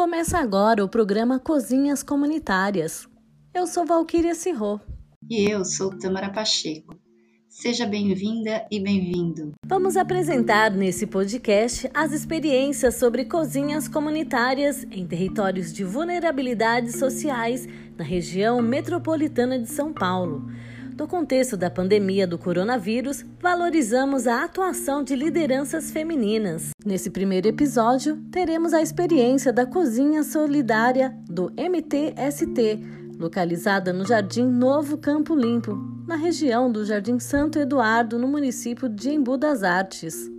[0.00, 3.06] Começa agora o programa Cozinhas Comunitárias.
[3.52, 4.80] Eu sou Valquíria Cirro.
[5.28, 6.96] E eu sou Tamara Pacheco.
[7.48, 9.52] Seja bem-vinda e bem-vindo.
[9.66, 17.68] Vamos apresentar nesse podcast as experiências sobre cozinhas comunitárias em territórios de vulnerabilidades sociais
[17.98, 20.48] na região metropolitana de São Paulo.
[21.00, 26.72] No contexto da pandemia do coronavírus, valorizamos a atuação de lideranças femininas.
[26.84, 32.78] Nesse primeiro episódio, teremos a experiência da Cozinha Solidária do MTST,
[33.18, 35.74] localizada no Jardim Novo Campo Limpo,
[36.06, 40.30] na região do Jardim Santo Eduardo, no município de Embu das Artes.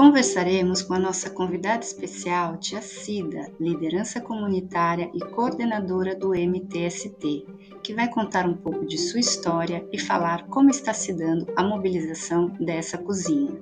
[0.00, 7.44] Conversaremos com a nossa convidada especial, Tia Cida, liderança comunitária e coordenadora do MTST,
[7.82, 11.62] que vai contar um pouco de sua história e falar como está se dando a
[11.62, 13.52] mobilização dessa cozinha.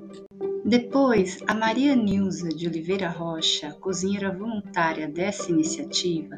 [0.64, 6.36] Depois, a Maria Nilza de Oliveira Rocha, cozinheira voluntária dessa iniciativa,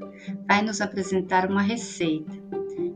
[0.48, 2.32] vai nos apresentar uma receita.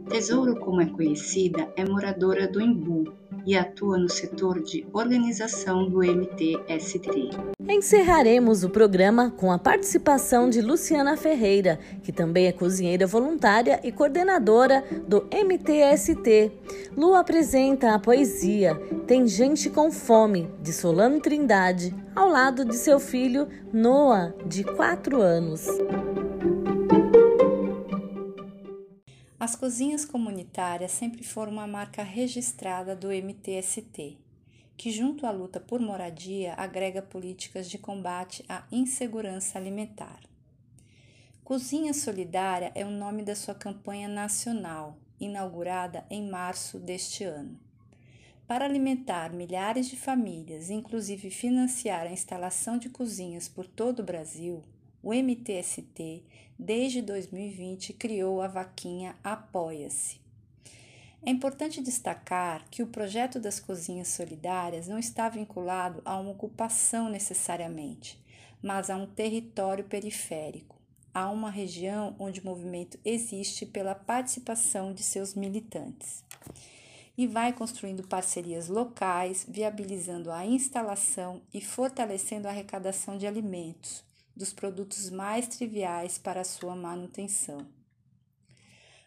[0.08, 3.12] Tesouro, como é conhecida, é moradora do Embu,
[3.46, 7.30] e atua no setor de organização do MTST.
[7.68, 13.90] Encerraremos o programa com a participação de Luciana Ferreira, que também é cozinheira voluntária e
[13.90, 16.52] coordenadora do MTST.
[16.96, 18.74] Lu apresenta a poesia
[19.06, 25.20] Tem Gente com Fome, de Solano Trindade, ao lado de seu filho Noah, de 4
[25.20, 25.66] anos.
[29.44, 34.16] As cozinhas comunitárias sempre foram uma marca registrada do MTST,
[34.74, 40.20] que, junto à luta por moradia, agrega políticas de combate à insegurança alimentar.
[41.44, 47.60] Cozinha Solidária é o nome da sua campanha nacional, inaugurada em março deste ano.
[48.46, 54.64] Para alimentar milhares de famílias, inclusive financiar a instalação de cozinhas por todo o Brasil,
[55.04, 56.24] o MTST,
[56.58, 60.18] desde 2020, criou a vaquinha Apoia-se.
[61.22, 67.10] É importante destacar que o projeto das cozinhas solidárias não está vinculado a uma ocupação
[67.10, 68.18] necessariamente,
[68.62, 70.74] mas a um território periférico,
[71.12, 76.24] a uma região onde o movimento existe pela participação de seus militantes.
[77.16, 84.02] E vai construindo parcerias locais, viabilizando a instalação e fortalecendo a arrecadação de alimentos,
[84.36, 87.66] dos produtos mais triviais para sua manutenção.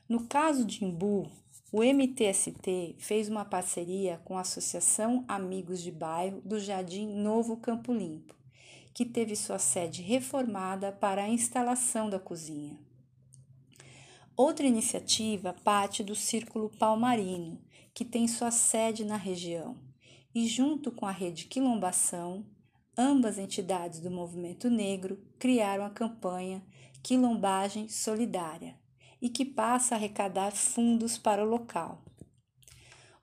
[0.07, 1.29] No caso de Imbu,
[1.71, 7.93] o MTST fez uma parceria com a Associação Amigos de Bairro do Jardim Novo Campo
[7.93, 8.33] Limpo,
[8.93, 12.79] que teve sua sede reformada para a instalação da cozinha.
[14.35, 17.59] Outra iniciativa parte do Círculo Palmarino,
[17.93, 19.75] que tem sua sede na região,
[20.33, 22.45] e junto com a Rede Quilombação,
[22.97, 26.63] ambas entidades do movimento negro criaram a campanha
[27.03, 28.75] Quilombagem Solidária
[29.21, 32.03] e que passa a arrecadar fundos para o local.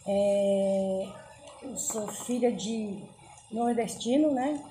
[0.07, 1.09] É,
[1.63, 3.03] eu sou filha de
[3.51, 4.63] nordestino, né?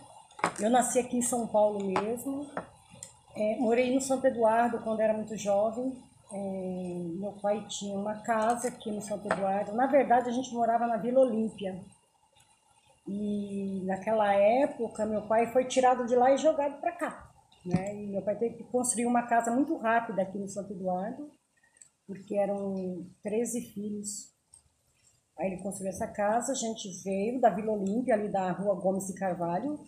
[0.59, 2.47] Eu nasci aqui em São Paulo mesmo.
[3.35, 5.97] É, morei no Santo Eduardo quando era muito jovem.
[6.31, 6.37] É,
[7.19, 9.73] meu pai tinha uma casa aqui no Santo Eduardo.
[9.73, 11.83] Na verdade, a gente morava na Vila Olímpia.
[13.07, 17.31] E naquela época, meu pai foi tirado de lá e jogado para cá.
[17.65, 18.03] Né?
[18.03, 21.31] E meu pai teve que construir uma casa muito rápida aqui no Santo Eduardo,
[22.05, 24.32] porque eram 13 filhos
[25.37, 29.07] Aí ele construiu essa casa, a gente veio da Vila Olímpia, ali da rua Gomes
[29.07, 29.79] de Carvalho,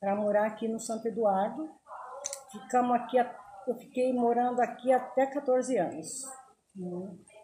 [0.00, 1.68] para morar aqui no Santo Eduardo.
[2.50, 6.22] Ficamos aqui, eu fiquei morando aqui até 14 anos.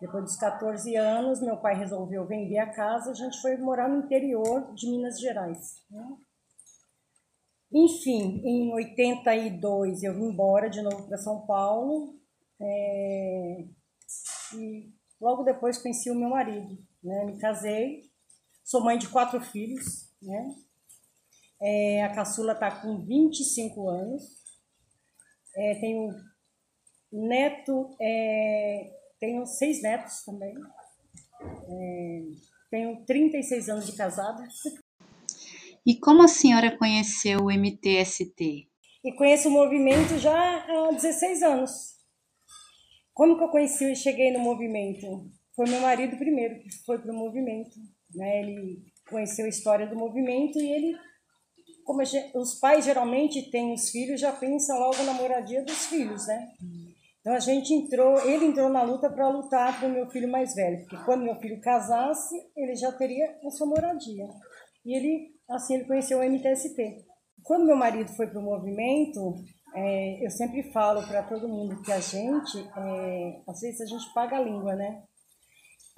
[0.00, 4.04] Depois dos 14 anos, meu pai resolveu vender a casa, a gente foi morar no
[4.04, 5.84] interior de Minas Gerais.
[7.72, 12.18] Enfim, em 82 eu vim embora de novo para São Paulo
[12.60, 13.64] é,
[14.56, 17.24] e logo depois conheci o meu marido, né?
[17.24, 18.02] Me casei,
[18.64, 20.54] sou mãe de quatro filhos, né?
[21.62, 24.22] É, a caçula está com 25 anos,
[25.56, 26.10] é, tenho
[27.12, 30.54] neto, é, tenho seis netos também,
[31.42, 32.22] é,
[32.70, 34.46] tenho 36 anos de casada.
[35.84, 38.68] E como a senhora conheceu o MTST?
[39.02, 41.96] E conheço o movimento já há 16 anos.
[43.12, 45.30] Como que eu conheci e cheguei no movimento?
[45.60, 47.76] Foi meu marido primeiro que foi para o movimento.
[48.14, 48.40] Né?
[48.40, 48.78] Ele
[49.10, 50.96] conheceu a história do movimento e ele,
[51.84, 56.48] como os pais geralmente têm os filhos, já pensam logo na moradia dos filhos, né?
[57.20, 60.54] Então a gente entrou, ele entrou na luta para lutar para o meu filho mais
[60.54, 64.26] velho, porque quando meu filho casasse, ele já teria a sua moradia.
[64.86, 67.04] E ele Assim ele conheceu o MTST.
[67.42, 69.34] Quando meu marido foi para o movimento,
[69.74, 74.14] é, eu sempre falo para todo mundo que a gente, é, às vezes a gente
[74.14, 75.02] paga a língua, né?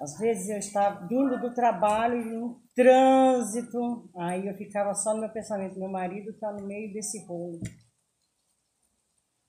[0.01, 5.21] Às vezes eu estava vindo do trabalho e um trânsito, aí eu ficava só no
[5.21, 7.59] meu pensamento, meu marido está no meio desse rolo.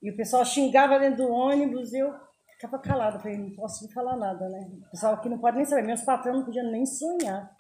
[0.03, 2.13] E o pessoal xingava dentro do ônibus, eu
[2.53, 4.71] ficava calada, falei, não posso falar nada, né?
[4.87, 7.51] O pessoal aqui não pode nem saber, meus patrões não podiam nem sonhar.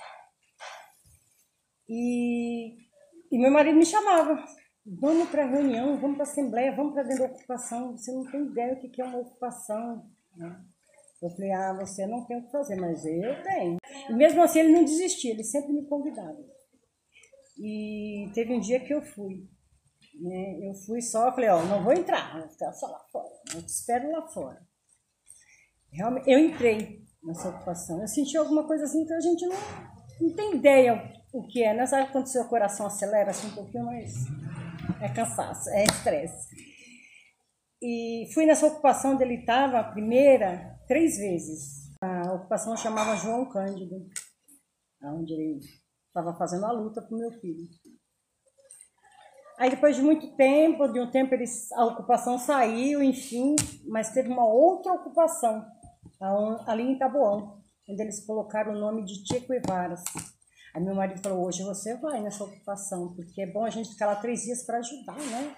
[1.89, 2.77] E,
[3.31, 4.45] e meu marido me chamava.
[4.87, 7.97] Vamos para reunião, vamos para assembleia, vamos para dentro da ocupação.
[7.97, 10.11] Você não tem ideia do que é uma ocupação.
[10.37, 10.65] Né?
[11.25, 13.79] Eu falei, ah, você não tem o que fazer, mas eu tenho.
[14.11, 16.37] E mesmo assim ele não desistia, ele sempre me convidava.
[17.59, 19.49] E teve um dia que eu fui.
[20.21, 20.69] Né?
[20.69, 23.31] Eu fui só, falei, ó, não vou entrar, vou ficar só lá fora.
[23.55, 24.61] Eu te espero lá fora.
[25.91, 28.03] Realmente, eu entrei nessa ocupação.
[28.03, 29.57] Eu senti alguma coisa assim que a gente não,
[30.21, 31.87] não tem ideia o que é, né?
[31.87, 34.13] Sabe quando seu coração acelera assim um pouquinho, mas
[35.01, 36.49] é cansaço, é estresse.
[37.83, 41.91] E fui nessa ocupação onde ele estava, a primeira, três vezes.
[42.01, 44.07] A ocupação chamava João Cândido,
[45.03, 45.61] onde ele
[46.07, 47.69] estava fazendo a luta para o meu filho.
[49.59, 53.55] Aí depois de muito tempo, de um tempo eles, a ocupação saiu, enfim,
[53.87, 55.65] mas teve uma outra ocupação
[56.67, 59.95] ali em Taboão, onde eles colocaram o nome de Che Guevara.
[60.75, 64.07] Aí meu marido falou, hoje você vai nessa ocupação, porque é bom a gente ficar
[64.07, 65.55] lá três dias para ajudar, né?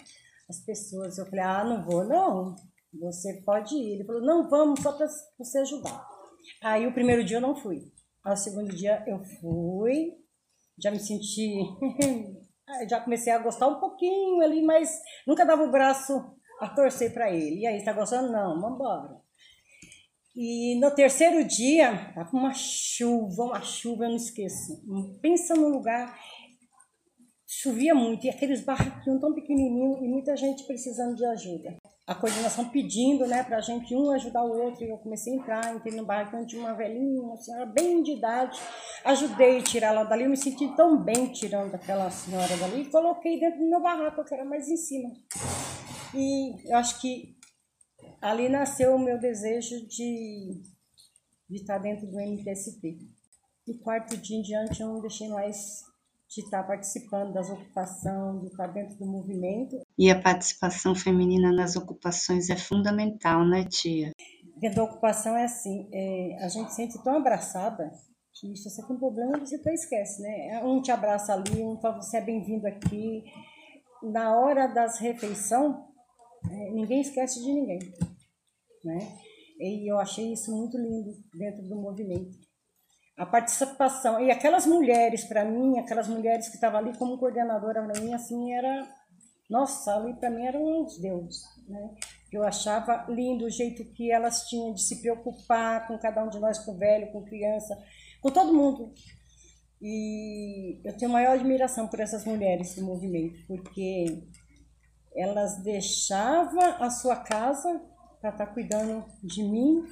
[0.48, 1.16] As pessoas.
[1.16, 2.54] Eu falei, ah, não vou não,
[2.98, 3.94] você pode ir.
[3.94, 5.06] Ele falou, não, vamos, só para
[5.38, 6.06] você ajudar.
[6.62, 7.92] Aí o primeiro dia eu não fui.
[8.24, 10.14] Ao segundo dia eu fui,
[10.78, 11.58] já me senti,
[12.88, 14.90] já comecei a gostar um pouquinho ali, mas
[15.26, 17.60] nunca dava o braço a torcer para ele.
[17.60, 18.32] E aí, está gostando?
[18.32, 19.20] Não, vamos embora.
[20.34, 24.82] E no terceiro dia, tava uma chuva, uma chuva, eu não esqueço.
[25.22, 26.14] Pensa num lugar,
[27.46, 31.76] chovia muito, e aqueles barraquinhos tão pequenininhos, e muita gente precisando de ajuda.
[32.06, 35.74] A coordenação pedindo, né, pra gente um ajudar o outro, e eu comecei a entrar,
[35.74, 38.60] entrei no barraquinho de uma velhinha, uma senhora bem de idade,
[39.04, 42.90] ajudei a tirar ela dali, eu me senti tão bem tirando aquela senhora dali, e
[42.90, 45.10] coloquei dentro do meu barraco, que era mais em cima.
[46.14, 47.36] E eu acho que
[48.20, 50.62] ali nasceu o meu desejo de,
[51.50, 52.98] de estar dentro do MTST.
[53.66, 55.84] E quarto dia em diante eu não deixei mais
[56.28, 59.78] de estar participando das ocupações, de estar dentro do movimento.
[59.98, 64.12] E a participação feminina nas ocupações é fundamental, né, tia?
[64.58, 67.90] Dentro da ocupação é assim, é, a gente se sente tão abraçada
[68.32, 70.62] que se você tem um problema, você até esquece, né?
[70.62, 73.24] Um te abraça ali, um fala, você é bem-vindo aqui.
[74.02, 75.74] Na hora das refeições,
[76.50, 77.78] é, ninguém esquece de ninguém
[78.86, 79.18] né?
[79.58, 82.45] E eu achei isso muito lindo dentro do movimento.
[83.16, 88.00] A participação e aquelas mulheres para mim, aquelas mulheres que estavam ali como coordenadora para
[88.00, 88.86] mim, assim era,
[89.48, 91.94] nossa, ali para mim eram uns deuses, né?
[92.30, 96.38] Eu achava lindo o jeito que elas tinham de se preocupar com cada um de
[96.38, 97.74] nós, com velho, com criança,
[98.20, 98.92] com todo mundo.
[99.80, 104.22] E eu tenho maior admiração por essas mulheres do movimento, porque
[105.14, 107.80] elas deixavam a sua casa
[108.20, 109.84] para estar tá cuidando de mim,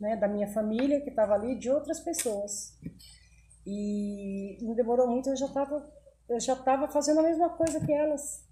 [0.00, 2.78] né, da minha família que estava ali, de outras pessoas.
[3.66, 7.92] E não demorou muito, eu já estava eu já estava fazendo a mesma coisa que
[7.92, 8.46] elas.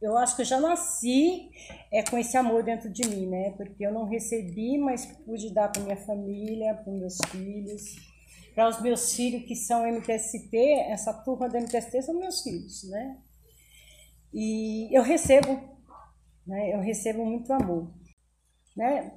[0.00, 1.50] Eu acho que eu já nasci
[1.92, 3.50] é, com esse amor dentro de mim, né?
[3.56, 7.96] Porque eu não recebi, mas pude dar para minha família, para meus filhos.
[8.54, 10.56] para os meus filhos que são MTST,
[10.90, 13.18] essa turma da MTST são meus filhos, né?
[14.32, 15.60] E eu recebo,
[16.46, 16.74] né?
[16.74, 17.92] Eu recebo muito amor,
[18.76, 19.12] né?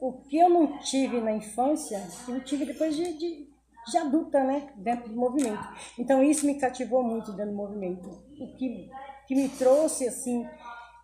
[0.00, 3.48] O que eu não tive na infância, eu tive depois de, de,
[3.90, 4.72] de adulta, né?
[4.76, 5.62] Dentro do movimento.
[5.98, 8.08] Então isso me cativou muito dentro do movimento.
[8.08, 8.88] O que,
[9.28, 10.46] que me trouxe, assim,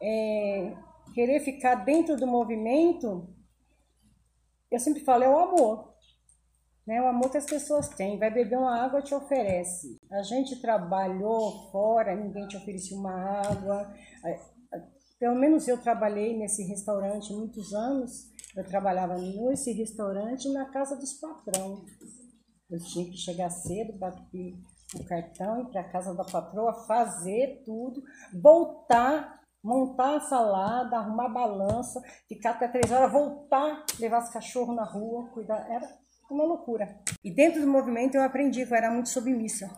[0.03, 0.75] é,
[1.15, 3.29] querer ficar dentro do movimento,
[4.71, 5.95] eu sempre falo, é o amor.
[6.87, 7.03] Né?
[7.03, 8.19] O amor que as pessoas têm.
[8.19, 9.99] Vai beber uma água, te oferece.
[10.11, 13.93] A gente trabalhou fora, ninguém te oferecia uma água.
[15.19, 18.31] Pelo menos eu trabalhei nesse restaurante muitos anos.
[18.55, 21.91] Eu trabalhava nesse restaurante na casa dos patrões.
[22.71, 24.55] Eu tinha que chegar cedo, bater
[24.95, 28.03] o cartão, ir para a casa da patroa, fazer tudo,
[28.41, 34.77] voltar, montar a salada, arrumar a balança, ficar até três horas, voltar, levar os cachorros
[34.77, 35.67] na rua, cuidar.
[35.71, 35.89] Era
[36.31, 37.01] uma loucura.
[37.23, 39.71] E dentro do movimento eu aprendi que eu era muito submissa.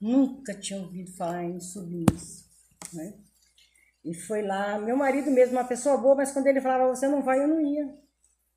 [0.00, 2.44] Nunca tinha ouvido falar em submissa.
[2.92, 3.14] Né?
[4.04, 7.22] E foi lá, meu marido mesmo, uma pessoa boa, mas quando ele falava, você não
[7.22, 7.94] vai, eu não ia.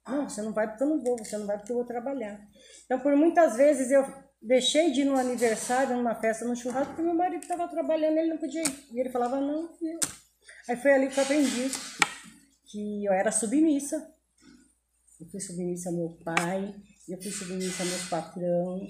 [0.05, 2.39] Não, você não vai porque eu não vou, você não vai porque eu vou trabalhar.
[2.85, 4.05] Então, por muitas vezes eu
[4.41, 8.29] deixei de ir no aniversário, numa festa, no churrasco, porque meu marido estava trabalhando, ele
[8.29, 8.87] não podia ir.
[8.91, 9.99] E ele falava, não, eu.
[10.69, 11.69] Aí foi ali que eu aprendi
[12.65, 13.95] que eu era submissa.
[15.19, 16.75] Eu fui submissa ao meu pai,
[17.07, 18.87] eu fui submissa ao meu patrão,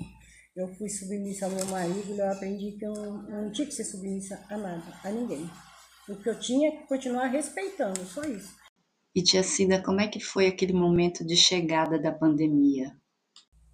[0.56, 3.86] eu fui submissa ao meu marido, eu aprendi que eu não, não tinha que ser
[3.86, 5.50] submissa a nada, a ninguém.
[6.10, 8.56] O que eu tinha é que continuar respeitando, só isso.
[9.14, 12.96] E tia Cida, como é que foi aquele momento de chegada da pandemia?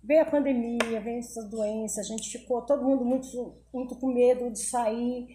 [0.04, 3.28] Veio a pandemia, veio essa doença, a gente ficou todo mundo muito,
[3.74, 5.28] muito com medo de sair.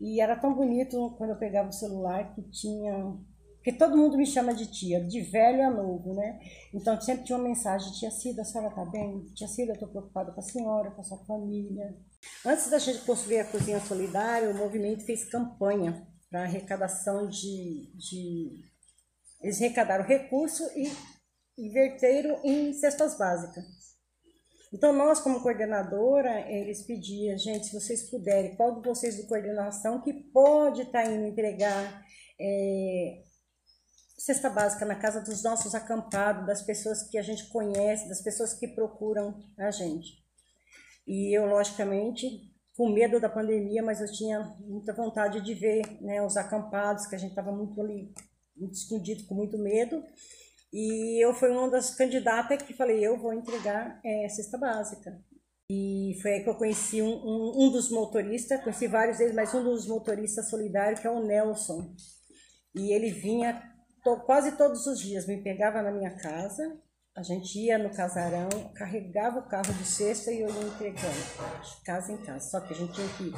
[0.00, 3.16] E era tão bonito quando eu pegava o celular que tinha
[3.60, 6.40] porque todo mundo me chama de tia, de velho a novo, né?
[6.72, 9.26] Então sempre tinha uma mensagem, tia Cida, a senhora tá bem?
[9.34, 11.94] Tia Cida, eu tô preocupada com a senhora, com a sua família.
[12.44, 18.64] Antes da gente construir a Cozinha Solidária, o movimento fez campanha para arrecadação de, de...
[19.42, 20.90] Eles arrecadaram recurso e
[21.58, 23.64] inverteram em cestas básicas.
[24.72, 30.00] Então, nós, como coordenadora, eles pediam, gente, se vocês puderem, qual de vocês de coordenação
[30.00, 32.06] que pode estar tá indo entregar
[32.40, 33.22] é,
[34.16, 38.54] cesta básica na casa dos nossos acampados, das pessoas que a gente conhece, das pessoas
[38.54, 40.20] que procuram a gente.
[41.04, 42.49] E eu, logicamente,
[42.80, 47.14] com medo da pandemia, mas eu tinha muita vontade de ver né, os acampados, que
[47.14, 48.10] a gente estava muito ali,
[48.56, 50.02] muito escondido, com muito medo.
[50.72, 55.22] E eu fui uma das candidatas que falei, eu vou entregar é, cesta básica.
[55.70, 59.52] E foi aí que eu conheci um, um, um dos motoristas, conheci vários deles, mas
[59.52, 61.94] um dos motoristas solidários, que é o Nelson.
[62.74, 63.62] E ele vinha
[64.02, 66.80] to, quase todos os dias me pegava na minha casa,
[67.20, 71.14] a gente ia no casarão, carregava o carro de cesta e eu ia entregando,
[71.62, 72.48] de casa em casa.
[72.48, 73.34] Só que a gente tinha que ir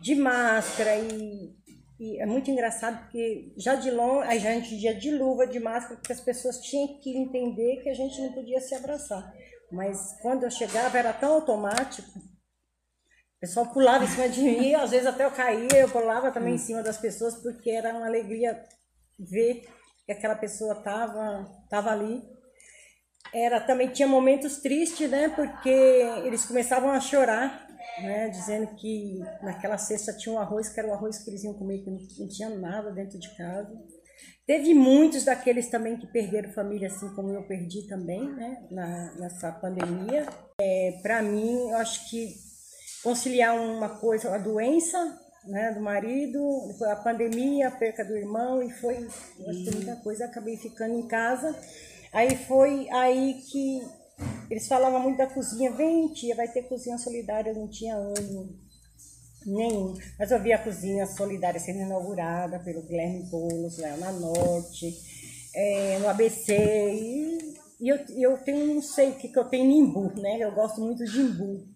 [0.00, 1.54] de máscara e,
[2.00, 5.96] e é muito engraçado porque já de longe, a gente ia de luva, de máscara,
[5.96, 9.30] porque as pessoas tinham que entender que a gente não podia se abraçar.
[9.70, 12.18] Mas quando eu chegava era tão automático
[13.38, 16.54] o pessoal pulava em cima de mim, às vezes até eu caía, eu pulava também
[16.54, 18.64] em cima das pessoas, porque era uma alegria
[19.16, 19.68] ver
[20.04, 22.37] que aquela pessoa estava tava ali.
[23.32, 25.28] Era também tinha momentos tristes, né?
[25.28, 25.68] Porque
[26.24, 27.66] eles começavam a chorar,
[28.00, 28.28] né?
[28.28, 31.78] Dizendo que naquela cesta tinha um arroz que era o arroz que eles iam comer,
[31.78, 33.70] que não, tinha nada dentro de casa.
[34.46, 38.66] Teve muitos daqueles também que perderam família, assim como eu perdi também, né?
[38.70, 40.26] Na, nessa pandemia.
[40.60, 42.34] É, Para mim, eu acho que
[43.02, 44.98] conciliar uma coisa, a doença
[45.48, 46.40] né, do marido,
[46.90, 49.08] a pandemia, a perca do irmão, e foi
[49.38, 51.54] muita coisa, acabei ficando em casa.
[52.12, 53.82] Aí foi aí que
[54.50, 58.58] eles falavam muito da cozinha, vem tia, vai ter cozinha solidária, eu não tinha ânimo
[59.46, 59.94] nenhum.
[60.18, 64.94] Mas eu vi a cozinha solidária sendo inaugurada pelo Guilherme Boulos, lá na Norte,
[65.54, 69.64] é, no ABC, e, e eu, eu tenho, não sei o que, que eu tenho
[69.64, 70.38] em Imbu, né?
[70.40, 71.68] Eu gosto muito de Imbu.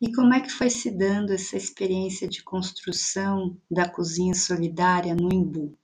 [0.00, 5.32] E como é que foi se dando essa experiência de construção da cozinha solidária no
[5.32, 5.76] Imbu?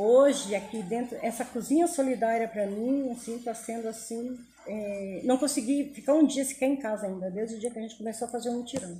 [0.00, 4.38] Hoje, aqui dentro, essa cozinha solidária para mim, assim, está sendo assim.
[4.66, 7.82] É, não consegui ficar um dia sequer em casa ainda, desde o dia que a
[7.82, 8.96] gente começou a fazer um mutirão.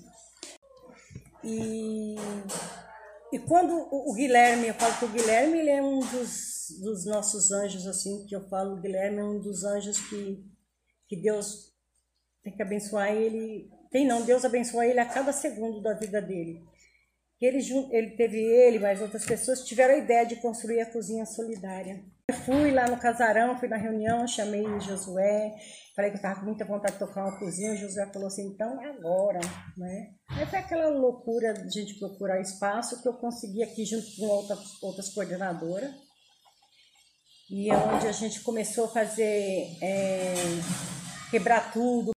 [1.44, 2.16] E,
[3.32, 7.06] e quando o, o, Guilherme, eu falo que o Guilherme ele é um dos, dos
[7.06, 10.44] nossos anjos, assim, que eu falo, o Guilherme é um dos anjos que,
[11.08, 11.72] que Deus
[12.42, 16.62] tem que abençoar ele tem não, Deus abençoa ele a cada segundo da vida dele.
[17.38, 17.60] Que ele,
[17.92, 22.02] ele teve ele, mais outras pessoas, tiveram a ideia de construir a cozinha solidária.
[22.28, 25.54] Eu fui lá no casarão, fui na reunião, chamei Josué,
[25.94, 28.48] falei que eu estava com muita vontade de tocar uma cozinha, o Josué falou assim,
[28.48, 29.40] então é agora,
[29.76, 30.10] né?
[30.30, 34.26] Aí foi aquela loucura de a gente procurar espaço que eu consegui aqui junto com
[34.26, 35.90] outras, outras coordenadoras,
[37.50, 40.34] e é onde a gente começou a fazer, é,
[41.30, 42.10] quebrar tudo,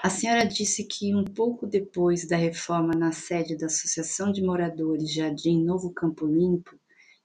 [0.00, 5.12] a senhora disse que um pouco depois da reforma na sede da Associação de Moradores
[5.12, 6.78] Jardim Novo Campo Limpo,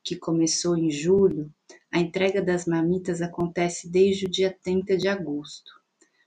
[0.03, 1.51] que começou em julho,
[1.91, 5.71] a entrega das marmitas acontece desde o dia 30 de agosto.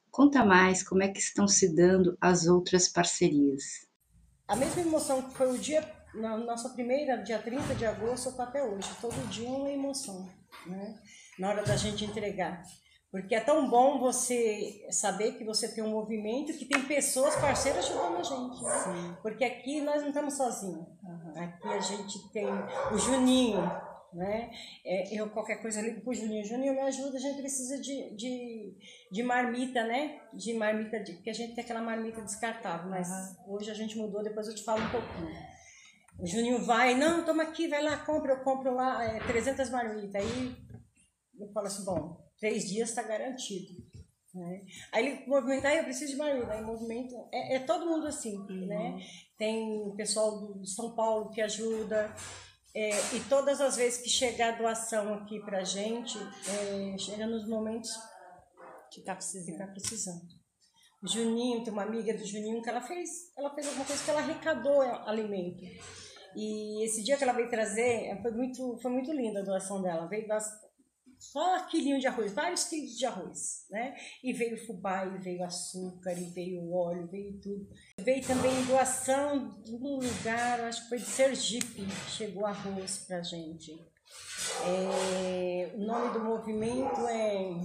[0.09, 3.87] Conta mais como é que estão se dando as outras parcerias.
[4.47, 8.63] A mesma emoção que foi o dia, na nossa primeira, dia 30 de agosto, até
[8.63, 8.89] hoje.
[9.01, 10.31] Todo dia uma emoção,
[10.65, 10.95] né?
[11.39, 12.63] Na hora da gente entregar.
[13.17, 17.87] Porque é tão bom você saber que você tem um movimento que tem pessoas parceiras
[17.87, 18.63] ajudando a gente.
[18.63, 19.17] Né?
[19.23, 20.87] Porque aqui nós não estamos sozinhos.
[21.03, 21.33] Uhum.
[21.35, 22.47] Aqui a gente tem
[22.93, 23.63] o Juninho,
[24.13, 24.51] né?
[24.85, 26.45] É, eu qualquer coisa ligo pro Juninho.
[26.45, 28.77] Juninho me ajuda, a gente precisa de, de,
[29.11, 30.21] de marmita, né?
[30.35, 33.55] De marmita, de, porque a gente tem aquela marmita descartável, mas uhum.
[33.55, 35.33] hoje a gente mudou, depois eu te falo um pouquinho.
[36.19, 40.17] O Juninho vai, não, toma aqui, vai lá, compra, eu compro lá é, 300 marmitas.
[40.17, 40.55] Aí
[41.41, 43.75] eu falo assim, bom, três dias está garantido.
[44.35, 44.67] Né?
[44.93, 46.51] Aí ele movimenta, ah, eu preciso de marido.
[46.51, 48.67] Aí movimento, é, é todo mundo assim, uhum.
[48.67, 48.99] né?
[49.39, 52.15] Tem pessoal do São Paulo que ajuda.
[52.75, 57.49] É, e todas as vezes que chega a doação aqui pra gente, é, chega nos
[57.49, 57.91] momentos
[58.91, 59.57] que tá precisando.
[59.57, 60.37] Tá precisando.
[61.03, 64.11] O Juninho, tem uma amiga do Juninho que ela fez, ela fez alguma coisa que
[64.11, 65.63] ela arrecadou alimento.
[66.35, 70.07] E esse dia que ela veio trazer, foi muito, foi muito linda a doação dela.
[70.07, 70.45] Veio das,
[71.19, 73.97] só quilinho de arroz, vários quilos de arroz, né?
[74.23, 77.69] E veio fubá, e veio açúcar, e veio óleo, veio tudo.
[77.99, 83.73] Veio também doação de um lugar, acho que foi de Sergipe, chegou arroz pra gente.
[84.67, 87.61] É, o nome do movimento é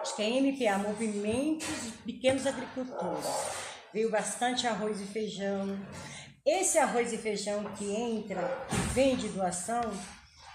[0.00, 3.26] acho que é MPA, Movimentos de Pequenos Agricultores.
[3.92, 5.78] Veio bastante arroz e feijão.
[6.44, 9.82] Esse arroz e feijão que entra, que vem de doação,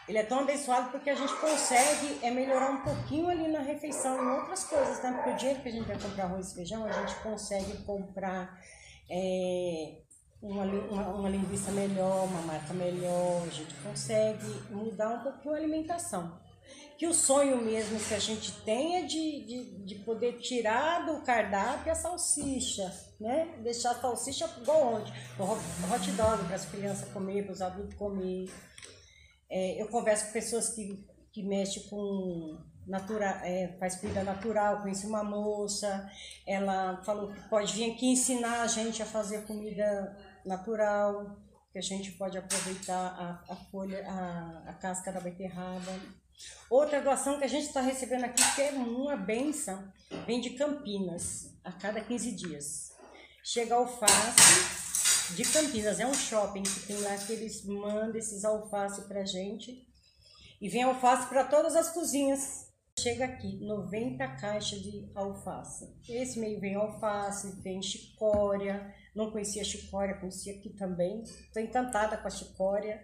[0.08, 4.24] ele é tão abençoado porque a gente consegue é, melhorar um pouquinho ali na refeição
[4.24, 5.12] em outras coisas, né?
[5.14, 8.62] Porque o dinheiro que a gente vai comprar arroz e feijão, a gente consegue comprar
[9.10, 10.02] é,
[10.42, 15.58] uma, uma, uma, linguiça melhor, uma marca melhor, a gente consegue mudar um pouquinho a
[15.58, 16.40] alimentação.
[16.98, 21.22] Que o sonho mesmo que a gente tem é de, de, de poder tirar do
[21.24, 22.90] cardápio a salsicha,
[23.20, 23.56] né?
[23.62, 25.12] Deixar a salsicha igual onde?
[25.38, 28.50] O hot dog para as crianças comer, para os adultos comer.
[29.58, 35.08] É, eu converso com pessoas que, que mexem com natura, é, faz comida natural, conheci
[35.08, 36.12] uma moça,
[36.46, 40.14] ela falou que pode vir aqui ensinar a gente a fazer comida
[40.46, 41.38] natural,
[41.72, 46.02] que a gente pode aproveitar a, a folha, a, a casca da beterraba.
[46.70, 49.90] Outra doação que a gente está recebendo aqui, que é uma benção,
[50.28, 52.92] vem de Campinas, a cada 15 dias.
[53.42, 54.75] Chega alface,
[55.34, 56.00] de Campinas.
[56.00, 59.88] É um shopping que tem lá que eles mandam esses alface pra gente.
[60.62, 62.66] E vem alface para todas as cozinhas.
[62.98, 65.94] Chega aqui, 90 caixas de alface.
[66.08, 68.94] Esse meio vem alface, vem chicória.
[69.14, 71.22] Não conhecia chicória, conhecia aqui também.
[71.22, 73.04] Estou encantada com a chicória.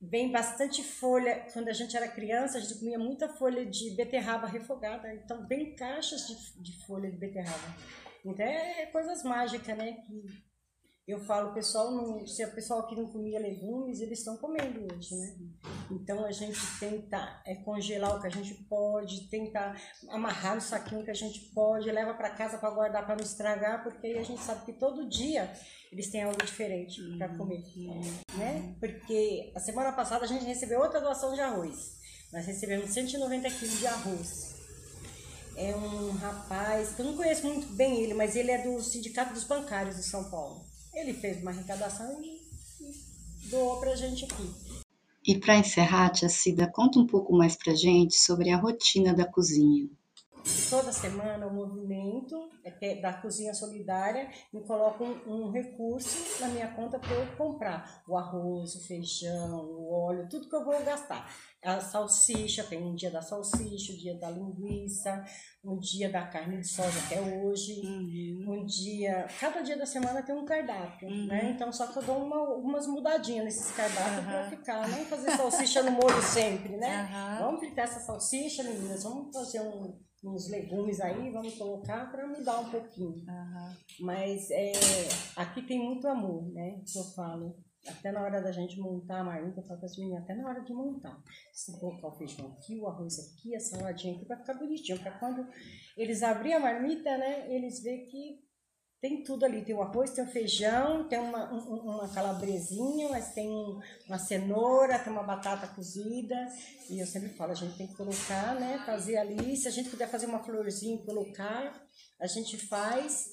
[0.00, 1.46] Vem bastante folha.
[1.52, 5.12] Quando a gente era criança, a gente comia muita folha de beterraba refogada.
[5.14, 7.74] Então, vem caixas de, de folha de beterraba.
[8.22, 9.92] Então, é, é coisas mágicas, né?
[9.92, 10.45] Que
[11.06, 15.14] eu falo, pessoal, não, se o pessoal que não comia legumes, eles estão comendo hoje,
[15.14, 15.36] né?
[15.88, 21.04] Então a gente tenta é, congelar o que a gente pode, tentar amarrar no saquinho
[21.04, 24.24] que a gente pode, leva para casa para guardar para não estragar, porque aí a
[24.24, 25.48] gente sabe que todo dia
[25.92, 27.38] eles têm algo diferente para uhum.
[27.38, 27.62] comer,
[28.36, 28.74] né?
[28.80, 32.00] Porque a semana passada a gente recebeu outra doação de arroz.
[32.32, 34.56] Nós recebemos 190 quilos de arroz
[35.56, 39.32] é um rapaz, que eu não conheço muito bem ele, mas ele é do Sindicato
[39.32, 40.65] dos Bancários de São Paulo.
[40.96, 42.40] Ele fez uma arrecadação e,
[42.80, 44.50] e doou para a gente aqui.
[45.26, 49.26] E para encerrar, Tia Cida, conta um pouco mais para gente sobre a rotina da
[49.26, 49.86] cozinha.
[50.70, 56.68] Toda semana o movimento é da Cozinha Solidária me coloca um, um recurso na minha
[56.74, 61.28] conta para eu comprar o arroz, o feijão, o óleo, tudo que eu vou gastar
[61.66, 65.24] a salsicha, tem um dia da salsicha, o um dia da linguiça,
[65.64, 68.60] um dia da carne de soja até hoje, uhum.
[68.60, 69.26] um dia.
[69.40, 71.26] Cada dia da semana tem um cardápio, uhum.
[71.26, 71.50] né?
[71.50, 74.24] Então só que eu dou uma, algumas mudadinhas nesses cardápios uhum.
[74.24, 77.08] para ficar, não fazer salsicha no molho sempre, né?
[77.40, 82.60] Vamos fritar essa salsicha, meninas, vamos fazer um, uns legumes aí, vamos colocar para mudar
[82.60, 83.24] um pouquinho.
[83.28, 83.76] Uhum.
[84.00, 84.72] Mas é,
[85.36, 86.82] aqui tem muito amor, né?
[86.86, 87.56] Que eu falo.
[87.88, 90.48] Até na hora da gente montar a marmita, eu falo para as meninas, até na
[90.48, 91.22] hora de montar.
[91.52, 94.98] Você colocar o feijão aqui, o arroz aqui, a saladinha aqui, para ficar bonitinho.
[94.98, 95.46] Para quando
[95.96, 97.46] eles abrirem a marmita, né?
[97.54, 98.45] Eles veem que
[99.06, 103.48] tem tudo ali, tem o arroz, tem o feijão, tem uma, uma calabresinha, mas tem
[104.08, 106.34] uma cenoura, tem uma batata cozida.
[106.90, 108.82] E eu sempre falo, a gente tem que colocar, né?
[108.84, 109.56] Fazer ali.
[109.56, 111.86] Se a gente puder fazer uma florzinha e colocar,
[112.20, 113.28] a gente faz.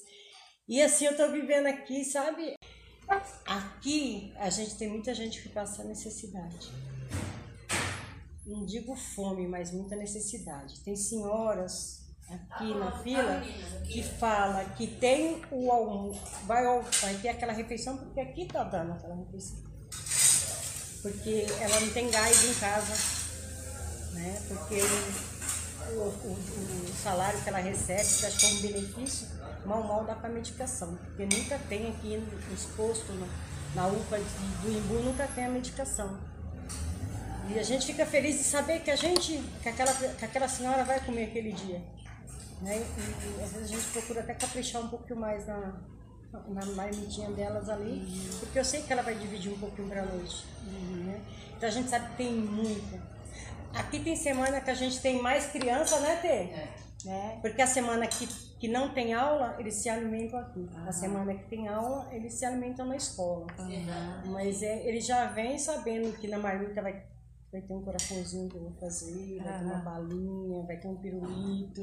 [0.68, 2.54] E assim eu tô vivendo aqui, sabe?
[3.44, 6.70] Aqui a gente tem muita gente que passa necessidade.
[8.46, 10.84] Não digo fome, mas muita necessidade.
[10.84, 13.42] Tem senhoras aqui na fila
[13.84, 18.92] que fala que tem o almoço, vai, vai ter aquela refeição porque aqui tá dando
[18.92, 19.62] aquela refeição.
[21.02, 22.94] Porque ela não tem gás em casa,
[24.14, 24.42] né?
[24.48, 24.80] Porque
[25.92, 29.28] o, o, o salário que ela recebe, que acho que é um benefício,
[29.66, 30.96] mal mal dá para medicação.
[30.96, 32.16] Porque nunca tem aqui
[33.76, 34.18] na, na UPA
[34.62, 36.18] do Imbu, nunca tem a medicação.
[37.50, 40.84] E a gente fica feliz de saber que a gente, que aquela, que aquela senhora
[40.84, 41.82] vai comer aquele dia.
[42.62, 42.78] Né?
[42.78, 45.74] E, e, às vezes a gente procura até caprichar um pouquinho mais na,
[46.48, 48.38] na marmitinha delas ali, uhum.
[48.40, 50.46] porque eu sei que ela vai dividir um pouquinho para noite.
[50.66, 51.04] Uhum.
[51.04, 51.20] Né?
[51.56, 53.14] Então a gente sabe que tem muita.
[53.74, 56.28] Aqui tem semana que a gente tem mais criança, né, Tê?
[56.28, 56.68] É.
[57.04, 57.38] Né?
[57.42, 58.26] Porque a semana que,
[58.58, 60.60] que não tem aula, eles se alimentam aqui.
[60.60, 60.88] Uhum.
[60.88, 63.46] A semana que tem aula, eles se alimentam na escola.
[64.26, 67.04] Mas é, eles já vêm sabendo que na marmita vai
[67.54, 70.96] vai ter um coraçãozinho que eu vou fazer, vai ter uma balinha, vai ter um
[70.96, 71.82] pirulito.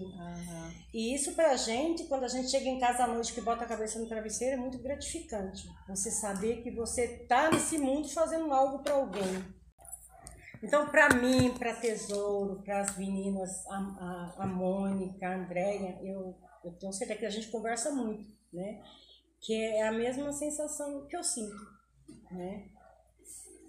[0.94, 3.68] E isso pra gente, quando a gente chega em casa à noite que bota a
[3.68, 5.70] cabeça no travesseiro, é muito gratificante.
[5.88, 9.46] Você saber que você tá nesse mundo fazendo algo para alguém.
[10.62, 16.36] Então, para mim, para Tesouro, para as meninas, a, a, a Mônica, a Andréia, eu,
[16.66, 18.84] eu tenho certeza que a gente conversa muito, né?
[19.40, 21.56] Que é a mesma sensação que eu sinto,
[22.30, 22.68] né?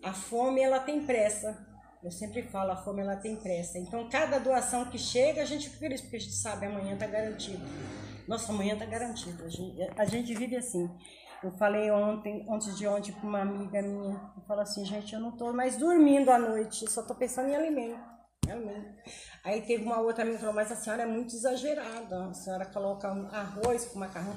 [0.02, 1.71] A fome, ela tem pressa,
[2.02, 3.78] eu sempre falo, a fome ela tem pressa.
[3.78, 7.06] Então, cada doação que chega, a gente fica feliz, porque a gente sabe, amanhã está
[7.06, 7.62] garantido.
[8.26, 9.44] Nossa, amanhã está garantido.
[9.44, 10.90] A gente, a gente vive assim.
[11.42, 15.20] Eu falei ontem, antes de ontem, com uma amiga minha, eu falo assim, gente, eu
[15.20, 18.00] não estou mais dormindo à noite, só estou pensando em alimento.
[18.48, 18.94] alimento.
[19.44, 22.66] Aí teve uma outra amiga que falou, mas a senhora é muito exagerada, a senhora
[22.66, 24.34] coloca arroz com macarrão.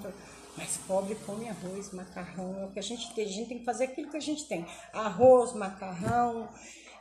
[0.58, 3.25] Mas pobre come arroz, macarrão, é o que a gente tem.
[3.25, 4.65] A gente tem que fazer aquilo que a gente tem.
[4.93, 6.49] Arroz, macarrão,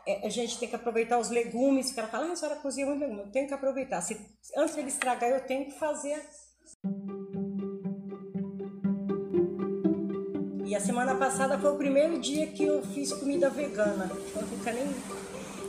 [0.06, 3.00] a gente tem que aproveitar os legumes, que ela fala, ah, a senhora cozinha muito
[3.00, 4.00] legume, eu tenho que aproveitar.
[4.02, 4.20] Se,
[4.56, 6.22] antes dele estragar, eu tenho que fazer.
[10.66, 14.10] E a semana passada foi o primeiro dia que eu fiz comida vegana.
[14.34, 14.86] Não fica nem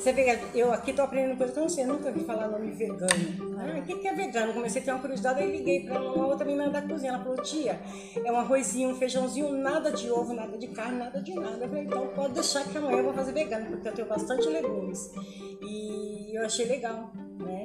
[0.06, 2.70] você vê, eu aqui tô aprendendo coisa que eu não sei, nunca vi falar nome
[2.70, 3.10] vegano.
[3.58, 4.54] Ah, o que, que é vegano?
[4.54, 7.14] Comecei a ter uma curiosidade, aí liguei para uma outra menina da cozinha.
[7.14, 7.80] Ela falou, tia,
[8.24, 11.58] é um arrozinho, um feijãozinho, nada de ovo, nada de carne, nada de nada.
[11.66, 14.48] Eu falei, então pode deixar que amanhã eu vou fazer vegano, porque eu tenho bastante
[14.48, 15.12] legumes.
[15.60, 17.64] E eu achei legal, né?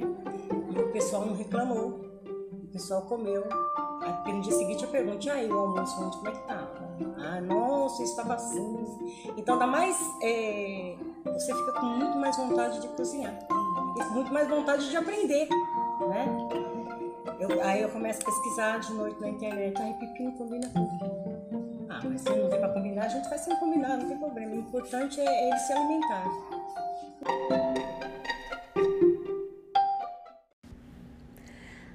[0.75, 2.10] E o pessoal não reclamou.
[2.71, 3.43] Pessoal comeu.
[4.25, 6.67] Aí no dia seguinte eu pergunto, aí o almoço onde, como é que tá?
[7.17, 8.85] Ah, nossa, estava assim.
[9.37, 9.97] Então dá mais.
[10.21, 13.33] É você fica com muito mais vontade de cozinhar
[13.97, 15.47] e muito mais vontade de aprender,
[16.07, 16.25] né?
[17.39, 21.87] Eu, aí eu começo a pesquisar de noite na internet, aí pepino combina tudo.
[21.89, 24.53] Ah, mas se não tem para combinar, a gente vai sem combinar, não tem problema.
[24.53, 26.25] O importante é ele se alimentar.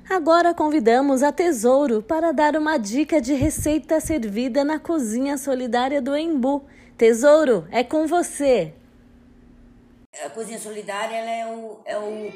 [0.09, 6.16] Agora convidamos a Tesouro para dar uma dica de receita servida na cozinha solidária do
[6.16, 6.64] Embu.
[6.97, 8.73] Tesouro, é com você!
[10.25, 12.33] a cozinha solidária ela é o, é o.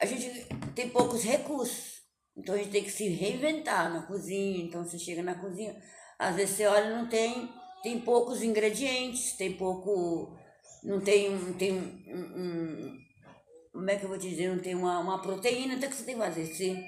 [0.00, 2.00] A gente tem poucos recursos.
[2.36, 4.64] Então a gente tem que se reinventar na cozinha.
[4.64, 5.76] Então você chega na cozinha,
[6.18, 7.50] às vezes você olha não tem,
[7.82, 10.38] tem poucos ingredientes, tem pouco.
[10.82, 13.01] Não tem, tem um, um,
[13.82, 14.48] Como é que eu vou te dizer?
[14.48, 16.46] Não tem uma, uma proteína, então o que você tem que fazer?
[16.46, 16.84] Você,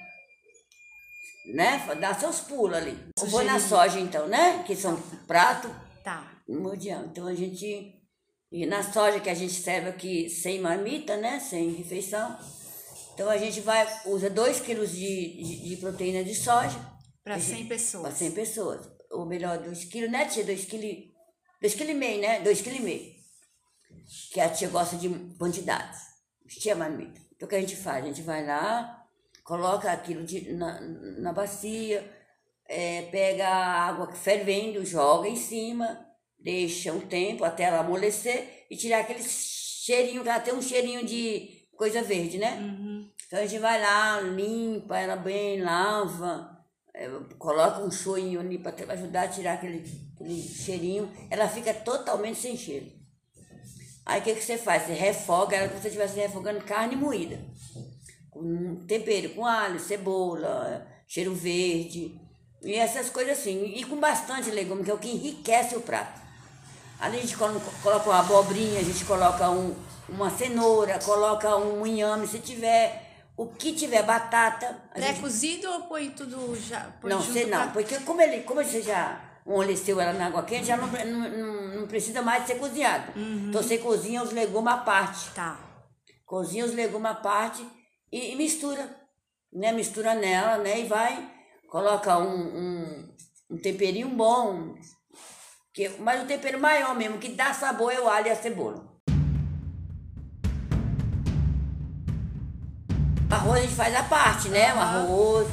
[1.52, 1.84] né?
[2.00, 2.96] Dá seus pulos ali.
[3.18, 4.62] Vou na soja então, né?
[4.64, 5.68] Que são prato
[6.04, 6.40] tá.
[6.48, 7.04] mundial.
[7.06, 8.00] Então a gente
[8.52, 11.40] e na soja que a gente serve aqui sem marmita, né?
[11.40, 12.38] Sem refeição.
[13.12, 16.78] Então a gente vai, usa 2 quilos de, de, de, proteína de soja.
[17.24, 18.02] Para 100 pessoas.
[18.04, 18.88] Para 100 pessoas.
[19.10, 20.44] Ou melhor, 2 quilos, né, tia?
[20.44, 21.12] 2 quilos.
[21.60, 22.40] 2 quilos e meio, né?
[22.40, 23.14] 2 quilos e meio.
[24.32, 26.13] Que a tia gosta de quantidades.
[26.48, 27.20] Tia marmita.
[27.34, 28.04] Então o que a gente faz?
[28.04, 29.06] A gente vai lá,
[29.42, 32.08] coloca aquilo de, na, na bacia,
[32.66, 36.04] é, pega a água fervendo, joga em cima
[36.44, 41.66] deixa um tempo até ela amolecer e tirar aquele cheirinho, ela tem um cheirinho de
[41.74, 42.56] coisa verde, né?
[42.60, 43.10] Uhum.
[43.26, 46.62] Então a gente vai lá, limpa ela bem, lava,
[46.94, 49.82] é, coloca um choinho ali para ajudar a tirar aquele,
[50.14, 51.10] aquele cheirinho.
[51.30, 52.92] Ela fica totalmente sem cheiro.
[54.06, 54.84] Aí o que, que você faz?
[54.84, 57.38] Você refoga ela como se você estivesse refogando carne moída.
[58.30, 62.20] Com tempero, com alho, cebola, cheiro verde.
[62.62, 63.72] E essas coisas assim.
[63.76, 66.20] E com bastante legume, que é o que enriquece o prato.
[67.00, 69.74] Ali a gente coloca uma abobrinha, a gente coloca um,
[70.08, 73.04] uma cenoura, coloca um inhame, se tiver
[73.36, 74.82] o que tiver batata.
[74.92, 75.66] Pré-cozido gente...
[75.66, 76.92] ou põe tudo já?
[77.00, 77.72] Põe não, sei não, pra...
[77.72, 81.86] porque como ele, como você já amoleceu ela na água quente, já não, não, não
[81.86, 83.12] precisa mais ser cozinhado.
[83.18, 83.48] Uhum.
[83.48, 85.30] Então você cozinha os legumes à parte.
[85.34, 85.58] Tá.
[86.24, 87.66] Cozinha os legumes à parte
[88.10, 88.88] e, e, mistura,
[89.52, 89.72] né?
[89.72, 90.80] Mistura nela, né?
[90.80, 91.30] E vai,
[91.68, 93.14] coloca um, um,
[93.50, 94.74] um temperinho bom,
[95.72, 98.94] que, mas o tempero maior mesmo, que dá sabor é o alho e a cebola.
[103.30, 104.72] Arroz a gente faz a parte, né?
[104.72, 105.48] O arroz,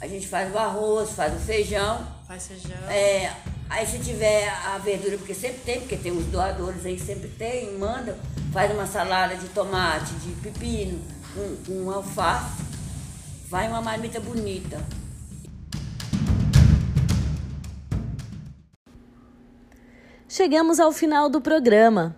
[0.00, 2.15] a gente faz o arroz, faz o feijão.
[2.26, 2.90] Feijão.
[2.90, 3.32] É,
[3.70, 7.78] aí se tiver a verdura, porque sempre tem, porque tem os doadores aí, sempre tem,
[7.78, 8.18] manda,
[8.52, 11.00] faz uma salada de tomate, de pepino,
[11.32, 12.64] com, com alface.
[13.48, 14.82] Vai uma marmita bonita.
[20.28, 22.14] Chegamos ao final do programa.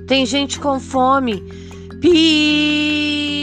[0.07, 1.41] tem gente com fome.
[2.01, 3.42] Pi!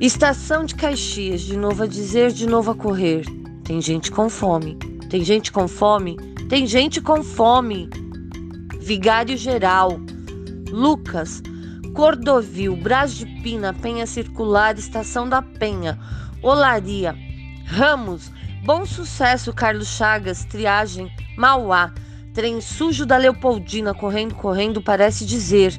[0.00, 3.24] Estação de Caxias, de novo a dizer, de novo a correr.
[3.62, 4.76] Tem gente com fome,
[5.08, 6.16] tem gente com fome,
[6.48, 7.88] tem gente com fome.
[8.80, 10.00] Vigário Geral,
[10.68, 11.42] Lucas,
[11.94, 15.98] Cordovil, Brás de Pina, Penha Circular, Estação da Penha.
[16.42, 17.16] Olaria,
[17.64, 18.30] Ramos,
[18.64, 21.92] Bom Sucesso, Carlos Chagas, Triagem, Mauá,
[22.34, 25.72] Trem sujo da Leopoldina, correndo, correndo, parece dizer: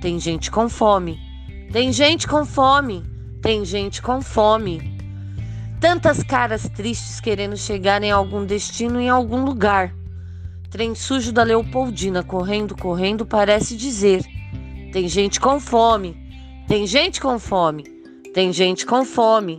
[0.00, 1.16] tem gente com fome,
[1.72, 3.11] tem gente com fome,
[3.42, 4.96] tem gente com fome.
[5.80, 9.92] Tantas caras tristes querendo chegar em algum destino em algum lugar.
[10.70, 14.24] Trem sujo da Leopoldina, correndo, correndo, parece dizer:
[14.92, 16.16] tem gente com fome,
[16.68, 17.82] tem gente com fome,
[18.32, 19.58] tem gente com fome.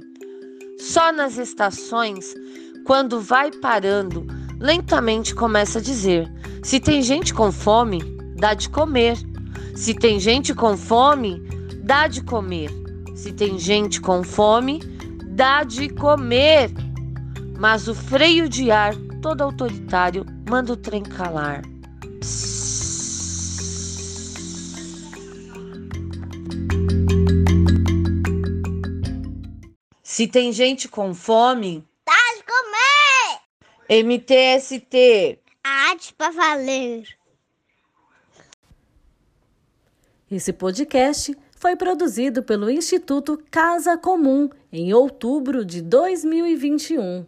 [0.80, 2.34] Só nas estações,
[2.86, 4.26] quando vai parando,
[4.62, 6.32] lentamente começa a dizer:
[6.64, 8.00] se tem gente com fome,
[8.38, 9.18] dá de comer.
[9.76, 11.42] Se tem gente com fome,
[11.84, 12.83] dá de comer.
[13.16, 14.80] Se tem gente com fome,
[15.36, 16.72] dá de comer.
[17.58, 21.62] Mas o freio de ar, todo autoritário, manda o trem calar.
[30.02, 34.04] Se tem gente com fome, dá de comer!
[34.04, 35.40] MTST.
[35.64, 37.08] Arte para valer.
[40.30, 47.26] Esse podcast foi produzido pelo Instituto Casa Comum em outubro de 2021.